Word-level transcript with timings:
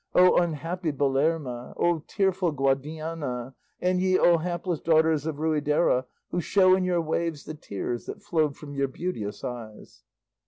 O 0.15 0.35
unhappy 0.37 0.89
Belerma! 0.91 1.75
O 1.77 1.99
tearful 2.07 2.51
Guadiana, 2.53 3.53
and 3.79 4.01
ye 4.01 4.17
O 4.17 4.37
hapless 4.37 4.79
daughters 4.79 5.27
of 5.27 5.35
Ruidera 5.39 6.07
who 6.31 6.41
show 6.41 6.75
in 6.75 6.83
your 6.83 7.01
waves 7.01 7.43
the 7.45 7.53
tears 7.53 8.07
that 8.07 8.23
flowed 8.23 8.57
from 8.57 8.73
your 8.73 8.87
beauteous 8.87 9.43
eyes!" 9.43 10.01